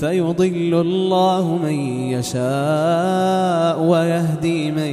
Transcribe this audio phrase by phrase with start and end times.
[0.00, 1.74] فيضل الله من
[2.12, 4.92] يشاء ويهدي من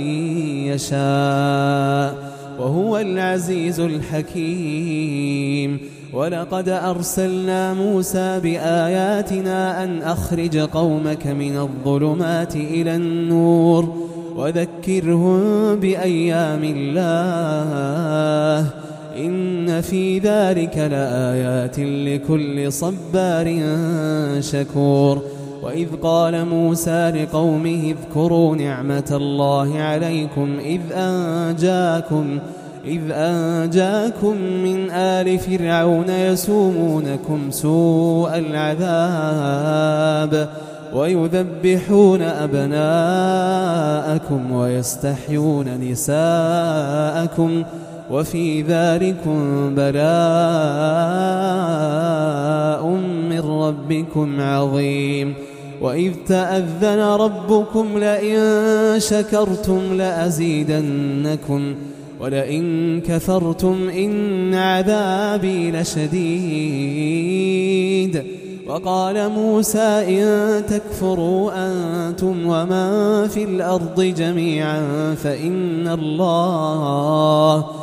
[0.71, 5.79] يشاء وهو العزيز الحكيم.
[6.13, 13.93] ولقد أرسلنا موسى بآياتنا أن أخرج قومك من الظلمات إلى النور
[14.35, 18.69] وذكرهم بأيام الله.
[19.17, 23.61] إن في ذلك لآيات لكل صبار
[24.39, 25.21] شكور.
[25.63, 32.39] وإذ قال موسى لقومه اذكروا نعمة الله عليكم إذ أنجاكم
[32.85, 39.69] إذ أنجاكم من آل فرعون يسومونكم سوء العذاب
[40.93, 43.51] ويذبحون أبناءكم
[44.51, 47.63] ويستحيون نساءكم.
[48.13, 49.39] وفي ذلكم
[49.75, 50.03] بلاء
[53.29, 55.33] من ربكم عظيم.
[55.81, 58.39] وإذ تأذن ربكم لئن
[58.97, 61.75] شكرتم لأزيدنكم
[62.21, 66.93] ولئن كفرتم إن عذابي لشديد.
[68.67, 77.82] وقال موسى إن تكفروا أنتم ومن في الأرض جميعا فإن الله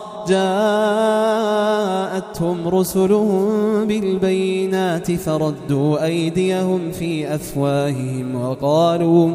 [0.27, 0.37] جاءتهم
[2.67, 9.33] رسلهم بالبينات فردوا أيديهم في أفواههم وقالوا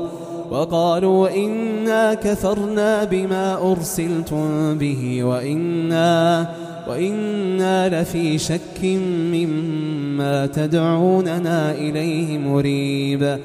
[0.50, 6.48] وقالوا إنا كفرنا بما أرسلتم به وإنا
[6.88, 8.84] وإنا لفي شك
[9.32, 13.38] مما تدعوننا إليه مريب.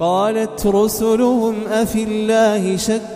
[0.00, 3.15] قالت رسلهم أفي الله شك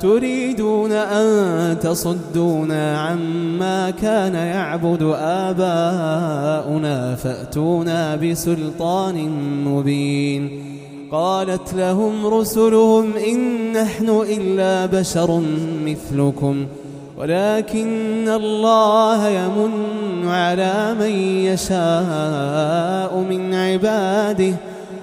[0.00, 9.28] تريدون أن تصدونا عما كان يعبد آباؤنا فأتونا بسلطان
[9.64, 10.66] مبين.
[11.12, 15.42] قالت لهم رسلهم إن نحن إلا بشر
[15.84, 16.66] مثلكم
[17.18, 19.72] ولكن الله يمن
[20.28, 21.10] على من
[21.50, 24.54] يشاء من عباده.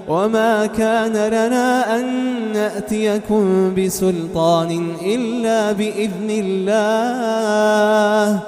[0.07, 2.05] وما كان لنا أن
[2.53, 8.39] نأتيكم بسلطان إلا بإذن الله.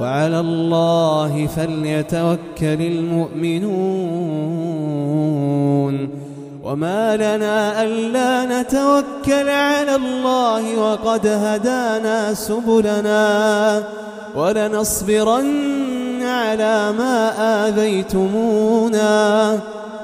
[0.00, 3.74] وعلى الله فليتوكل المؤمنون.
[6.64, 13.82] وما لنا ألا نتوكل على الله وقد هدانا سبلنا.
[14.36, 15.93] ولنصبرن
[16.34, 17.16] على ما
[17.68, 19.52] آذيتمونا.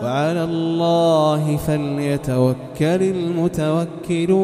[0.02, 4.40] وعلى الله فليتوكل المتوكلون.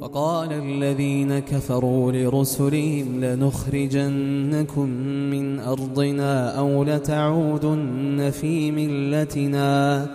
[0.00, 4.88] وقال الذين كفروا لرسلهم لنخرجنكم
[5.30, 10.06] من أرضنا أو لتعودن في ملتنا.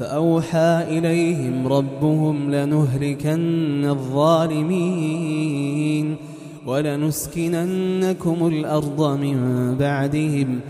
[0.00, 5.36] فأوحى إليهم ربهم لنهلكن الظالمين.
[6.66, 10.60] ولنسكننكم الأرض من بعدهم.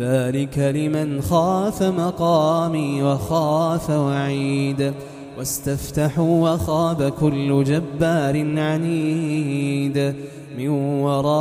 [0.00, 4.92] ذلك لمن خاف مقامي وخاف وعيد.
[5.38, 10.14] واستفتحوا وخاب كل جبار عنيد.
[10.58, 11.38] من ورائه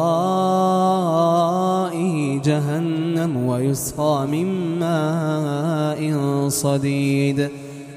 [2.41, 7.49] جهنم ويسقى من ماء صديد.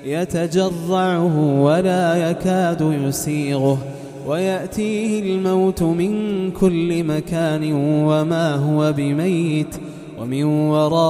[0.05, 3.79] يتجرعه ولا يكاد يسيغه.
[4.31, 7.73] ويأتيه الموت من كل مكان
[8.05, 9.77] وما هو بميت
[10.21, 11.09] ومن ورائه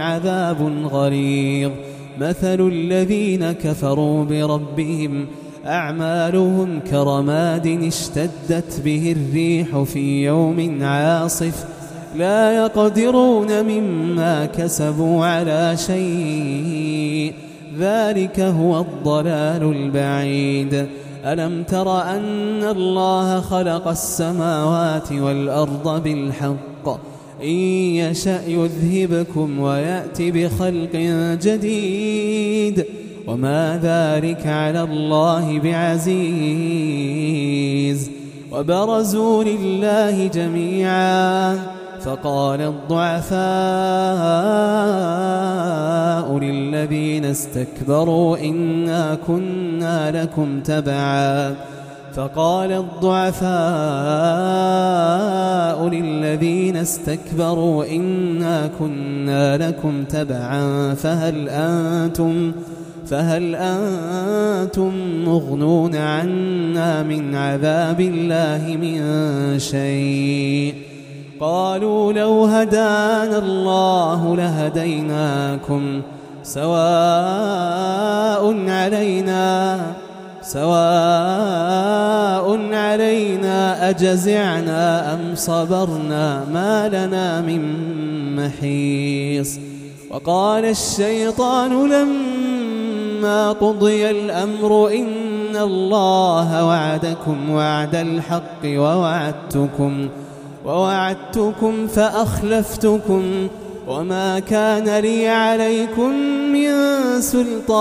[0.00, 1.70] عذاب غليظ.
[2.20, 5.26] مثل الذين كفروا بربهم
[5.66, 11.64] أعمالهم كرماد اشتدت به الريح في يوم عاصف.
[12.16, 17.51] لا يقدرون مما كسبوا على شيء.
[17.78, 20.86] ذلك هو الضلال البعيد.
[21.24, 26.88] ألم تر أن الله خلق السماوات والأرض بالحق؟
[27.42, 30.96] إن يشأ يذهبكم ويأتي بخلق
[31.42, 32.86] جديد.
[33.26, 36.10] وما ذلك على الله بعزيز.
[38.52, 41.81] وبرزوا لله جميعا.
[42.04, 43.38] فقال الضعفاء
[46.38, 51.54] للذين استكبروا إنا كنا لكم تبعا.
[52.14, 53.48] فقال الضعفاء
[55.88, 60.94] للذين استكبروا إنا كنا لكم تبعا.
[60.94, 62.52] فهل أنتم
[63.06, 64.92] فهل أنتم
[65.24, 69.02] مغنون عنا من عذاب الله من
[69.58, 70.91] شيء؟
[71.42, 76.02] قالوا لو هدانا الله لهديناكم
[76.42, 76.70] سواء
[78.68, 79.80] علينا
[80.42, 80.72] سواء
[82.72, 87.62] علينا أجزعنا أم صبرنا ما لنا من
[88.36, 89.58] محيص.
[90.10, 100.08] وقال الشيطان لما قضي الأمر إن الله وعدكم وعد الحق ووعدتكم
[101.86, 103.48] فأخلفتكم
[103.88, 106.12] وما كان لي عليكم
[106.52, 106.70] من
[107.20, 107.72] سلطان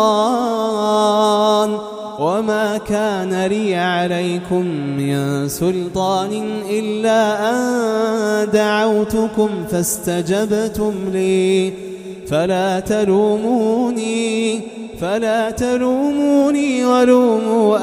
[2.20, 4.66] وما كان لي عليكم
[4.98, 11.74] من سلطان إلا أن دعوتكم فاستجبتم لي.
[12.28, 14.62] فلا تلوموني
[15.02, 17.78] فلا تلوموني ولوموا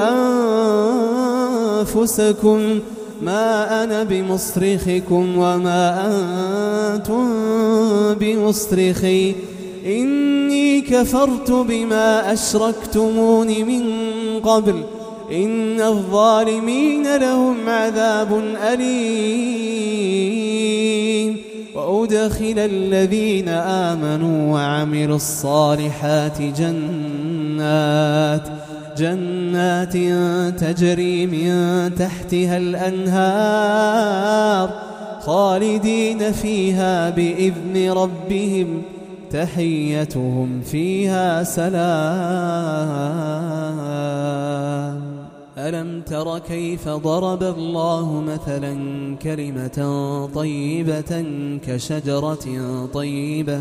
[1.81, 2.81] أنفسكم.
[3.23, 6.07] ما أنا بمصرخكم وما
[6.95, 7.29] أنتم
[8.15, 9.35] بمصرخي.
[9.87, 13.83] إني كفرت بما أشركتمون من
[14.41, 14.83] قبل.
[15.33, 18.43] إن الظالمين لهم عذاب
[18.73, 20.29] أليم.
[21.75, 28.49] وأدخل الذين آمنوا وعملوا الصالحات جنات.
[28.99, 29.97] جنات
[30.61, 31.51] تجري من
[31.95, 34.09] تحتها الأنهار
[35.21, 38.83] خالدين فيها بإذن ربهم
[39.31, 41.79] تحيتهم فيها سلام.
[45.59, 48.77] ألم تر كيف ضرب الله مثلا
[49.17, 49.79] كلمة
[50.35, 51.25] طيبة
[51.67, 52.47] كشجرة
[52.95, 53.61] طيبة؟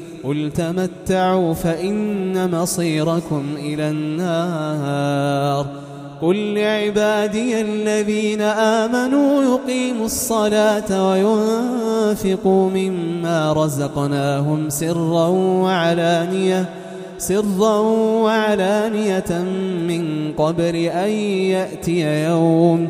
[0.23, 5.65] قل تمتعوا فإن مصيركم إلى النار
[6.21, 16.69] قل لعبادي الذين آمنوا يقيموا الصلاة وينفقوا مما رزقناهم سرا وعلانية
[17.17, 17.79] سرا
[18.23, 19.41] وعلانية
[19.87, 22.89] من قبل أن يأتي يوم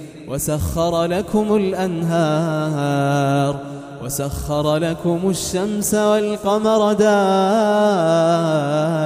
[0.27, 3.55] وسخر لكم الأنهار
[4.03, 6.93] وسخر لكم الشمس والقمر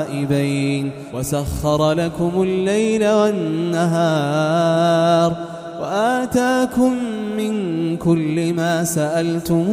[0.08, 3.86] دائبين وسخر لكم الليل والنهار
[5.82, 6.94] وآتاكم
[7.38, 9.66] من كل ما سألتموه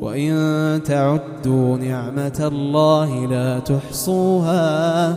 [0.00, 5.16] وإن تعدوا نعمة الله لا تحصوها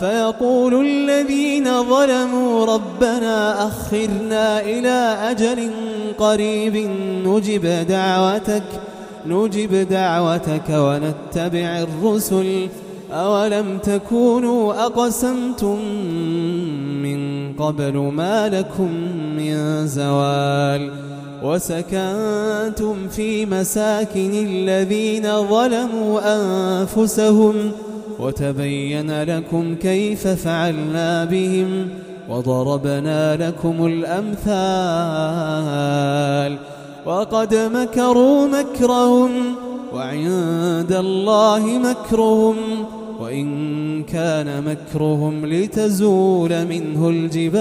[0.00, 5.70] فيقول الذين ظلموا ربنا أخرنا إلى أجل
[6.18, 6.76] قريب
[7.26, 8.62] نجب دعوتك
[9.26, 12.68] نجب دعوتك ونتبع الرسل.
[13.12, 15.78] أولم تكونوا أقسمتم
[17.02, 18.92] من قبل ما لكم
[19.36, 20.90] من زوال؟
[21.42, 27.72] وسكنتم في مساكن الذين ظلموا أنفسهم
[28.20, 31.88] وتبين لكم كيف فعلنا بهم
[32.28, 34.50] وضربنا لكم الأمثال.
[37.06, 39.30] وقد مكروا مكرهم
[39.94, 42.56] وعند الله مكرهم
[43.20, 47.60] وإن كان مكرهم لتزول منه الجبال.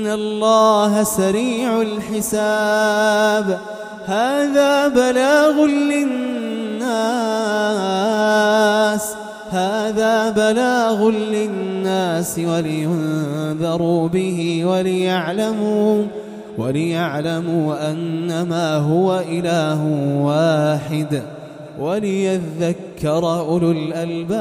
[0.00, 3.58] إن الله سريع الحساب
[4.06, 6.90] هذا بلاغ للناس
[9.50, 16.04] هذا بلاغ للناس ولينذروا به وليعلموا
[16.58, 19.84] وليعلموا أنما هو إله
[20.20, 21.22] واحد
[21.80, 24.40] وليذكر أولو الألباب